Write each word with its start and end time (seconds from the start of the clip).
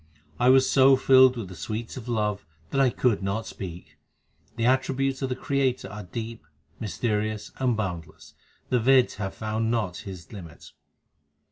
I 0.39 0.49
was 0.49 0.67
so 0.67 0.95
filled 0.95 1.37
with 1.37 1.47
the 1.47 1.55
sweets 1.55 1.95
of 1.95 2.07
love 2.07 2.43
that 2.71 2.81
I 2.81 2.89
could 2.89 3.21
not 3.21 3.45
speak. 3.45 3.99
The 4.55 4.65
attributes 4.65 5.21
of 5.21 5.29
the 5.29 5.35
Creator 5.35 5.89
are 5.91 6.01
deep, 6.05 6.43
mysterious, 6.79 7.51
and 7.57 7.77
boundless; 7.77 8.33
the 8.69 8.79
Veds 8.79 9.17
have 9.17 9.39
not 9.39 9.39
found 9.39 9.97
His 9.97 10.31
limit. 10.33 10.71